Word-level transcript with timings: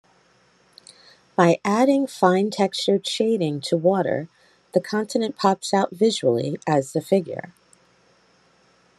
By 1.35 1.59
adding 1.63 2.07
fine-textured 2.07 3.05
shading 3.05 3.61
to 3.61 3.77
water, 3.77 4.29
the 4.73 4.81
continent 4.81 5.35
pops 5.37 5.75
out 5.75 5.91
visually 5.91 6.57
as 6.65 6.93
the 6.93 7.01
figure. 7.01 7.53